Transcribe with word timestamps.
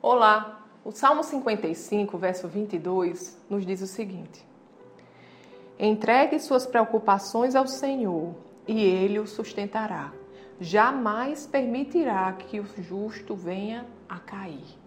Olá! 0.00 0.60
O 0.84 0.92
Salmo 0.92 1.24
55, 1.24 2.16
verso 2.16 2.46
22, 2.46 3.36
nos 3.50 3.66
diz 3.66 3.82
o 3.82 3.86
seguinte: 3.88 4.46
Entregue 5.76 6.38
suas 6.38 6.64
preocupações 6.64 7.56
ao 7.56 7.66
Senhor 7.66 8.32
e 8.68 8.80
ele 8.80 9.18
o 9.18 9.26
sustentará. 9.26 10.12
Jamais 10.60 11.48
permitirá 11.48 12.32
que 12.32 12.60
o 12.60 12.66
justo 12.80 13.34
venha 13.34 13.86
a 14.08 14.20
cair. 14.20 14.78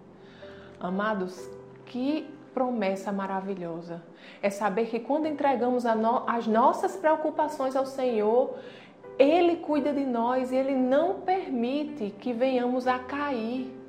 Amados, 0.79 1.49
que 1.87 2.25
promessa 2.53 3.11
maravilhosa! 3.11 4.01
É 4.41 4.49
saber 4.49 4.85
que 4.85 5.01
quando 5.01 5.25
entregamos 5.25 5.83
no, 5.83 6.23
as 6.25 6.47
nossas 6.47 6.95
preocupações 6.95 7.75
ao 7.75 7.85
Senhor, 7.85 8.55
Ele 9.19 9.57
cuida 9.57 9.91
de 9.91 10.05
nós 10.05 10.53
e 10.53 10.55
Ele 10.55 10.73
não 10.73 11.19
permite 11.19 12.11
que 12.11 12.31
venhamos 12.31 12.87
a 12.87 12.97
cair. 12.97 13.80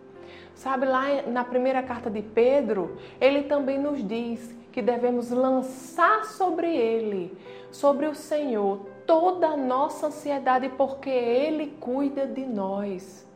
Sabe, 0.55 0.87
lá 0.87 1.23
na 1.27 1.45
primeira 1.45 1.83
carta 1.83 2.11
de 2.11 2.23
Pedro, 2.23 2.97
ele 3.21 3.45
também 3.45 3.79
nos 3.79 4.07
diz 4.07 4.55
que 4.71 4.81
devemos 4.81 5.31
lançar 5.31 6.25
sobre 6.25 6.75
ele, 6.75 7.37
sobre 7.71 8.07
o 8.07 8.15
Senhor, 8.15 8.87
toda 9.07 9.49
a 9.49 9.57
nossa 9.57 10.07
ansiedade, 10.07 10.69
porque 10.71 11.11
ele 11.11 11.77
cuida 11.81 12.27
de 12.27 12.45
nós. 12.45 13.27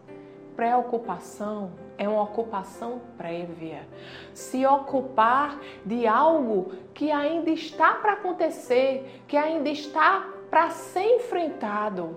Preocupação 0.55 1.73
é 1.99 2.09
uma 2.09 2.23
ocupação 2.23 3.01
prévia. 3.19 3.87
Se 4.33 4.65
ocupar 4.65 5.61
de 5.85 6.07
algo 6.07 6.73
que 6.95 7.11
ainda 7.11 7.51
está 7.51 7.95
para 7.95 8.15
acontecer, 8.15 9.23
que 9.27 9.37
ainda 9.37 9.69
está 9.69 10.27
para 10.51 10.71
ser 10.71 11.17
enfrentado. 11.17 12.17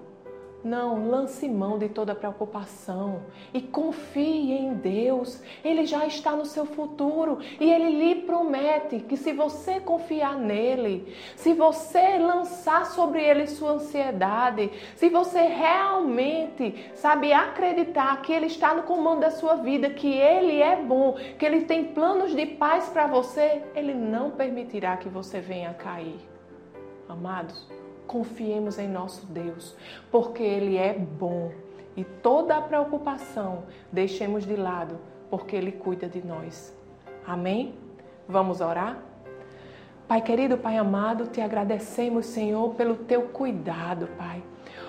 Não, 0.64 1.10
lance 1.10 1.48
mão 1.48 1.78
de 1.78 1.88
toda 1.88 2.14
preocupação 2.14 3.22
e 3.54 3.62
confie 3.62 4.52
em 4.52 4.74
Deus. 4.74 5.42
Ele 5.64 5.86
já 5.86 6.06
está 6.06 6.34
no 6.34 6.46
seu 6.46 6.66
futuro 6.66 7.40
e 7.60 7.72
ele 7.72 7.90
lhe 7.92 8.16
promete 8.24 9.00
que 9.00 9.16
se 9.16 9.32
você 9.32 9.80
confiar 9.80 10.38
nele, 10.38 11.16
se 11.38 11.54
você 11.54 12.18
lançar 12.18 12.86
sobre 12.88 13.24
ele 13.24 13.48
sua 13.48 13.72
ansiedade, 13.72 14.70
se 14.98 15.08
você 15.08 15.40
realmente 15.44 16.92
sabe 16.94 17.32
acreditar 17.32 18.22
que 18.22 18.34
ele 18.34 18.48
está 18.48 18.74
no 18.74 18.84
comando 18.84 19.22
da 19.22 19.32
sua 19.32 19.56
vida, 19.56 19.90
que 19.90 20.12
ele 20.12 20.62
é 20.62 20.76
bom, 20.76 21.16
que 21.38 21.46
ele 21.46 21.62
tem 21.62 21.86
planos 21.86 22.36
de 22.36 22.46
paz 22.46 22.90
para 22.90 23.08
você, 23.08 23.64
ele 23.74 23.94
não 23.94 24.32
permitirá 24.32 24.98
que 24.98 25.08
você 25.08 25.40
venha 25.40 25.74
cair. 25.74 26.20
Amados, 27.08 27.66
confiemos 28.10 28.80
em 28.80 28.88
nosso 28.88 29.28
Deus, 29.28 29.76
porque 30.12 30.42
Ele 30.42 30.78
é 30.78 30.94
bom 30.94 31.52
e 31.96 32.04
toda 32.04 32.58
a 32.58 32.62
preocupação 32.62 33.66
deixemos 33.92 34.46
de 34.48 34.56
lado, 34.56 34.98
porque 35.30 35.56
Ele 35.56 35.72
cuida 35.72 36.10
de 36.10 36.26
nós. 36.26 36.76
Amém? 37.26 37.76
Vamos 38.28 38.62
orar? 38.62 38.98
Pai 40.08 40.22
querido, 40.22 40.58
Pai 40.58 40.76
amado, 40.76 41.28
te 41.28 41.40
agradecemos, 41.40 42.26
Senhor, 42.26 42.74
pelo 42.74 42.96
teu 42.96 43.30
cuidado, 43.30 44.08
Pai. 44.18 44.42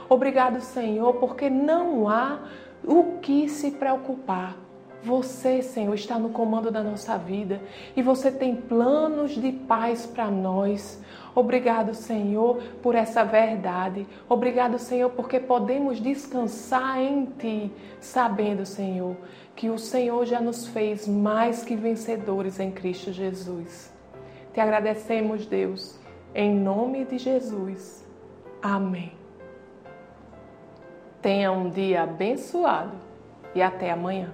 Obrigado, 0.09 0.63
Senhor, 0.63 1.13
porque 1.17 1.51
não 1.51 2.09
há 2.09 2.41
o 2.83 3.19
que 3.21 3.51
se 3.51 3.73
preocupar. 3.73 4.57
Você, 5.03 5.63
Senhor, 5.63 5.95
está 5.95 6.19
no 6.19 6.29
comando 6.29 6.71
da 6.71 6.83
nossa 6.83 7.17
vida 7.17 7.63
e 7.97 8.03
você 8.03 8.31
tem 8.31 8.55
planos 8.55 9.31
de 9.31 9.51
paz 9.51 10.05
para 10.05 10.31
nós. 10.31 11.03
Obrigado, 11.35 11.95
Senhor, 11.95 12.63
por 12.83 12.95
essa 12.95 13.25
verdade. 13.25 14.07
Obrigado, 14.29 14.79
Senhor, 14.79 15.11
porque 15.11 15.41
podemos 15.41 16.01
descansar 16.01 17.01
em 17.01 17.25
Ti, 17.25 17.73
sabendo, 17.99 18.67
Senhor, 18.67 19.17
que 19.57 19.71
o 19.71 19.79
Senhor 19.79 20.27
já 20.27 20.41
nos 20.41 20.67
fez 20.67 21.09
mais 21.09 21.65
que 21.65 21.75
vencedores 21.75 22.61
em 22.61 22.71
Cristo 22.71 23.11
Jesus. 23.11 23.91
Te 24.53 24.61
agradecemos, 24.61 25.47
Deus, 25.47 25.99
em 26.35 26.55
nome 26.55 27.07
de 27.07 27.17
Jesus. 27.17 28.07
Amém. 28.61 29.13
Tenha 31.23 31.53
um 31.53 31.71
dia 31.71 32.03
abençoado 32.03 32.97
e 33.55 33.63
até 33.63 33.91
amanhã. 33.91 34.31